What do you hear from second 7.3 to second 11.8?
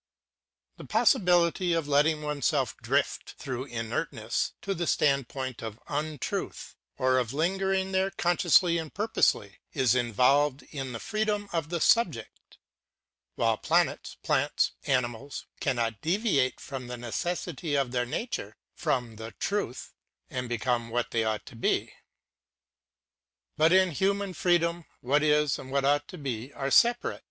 lingering there consciously and purposely, is involved in the freedom of the